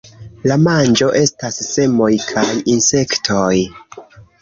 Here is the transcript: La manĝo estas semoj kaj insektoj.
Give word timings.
La 0.51 0.55
manĝo 0.67 1.09
estas 1.19 1.61
semoj 1.69 2.09
kaj 2.33 2.49
insektoj. 2.77 3.63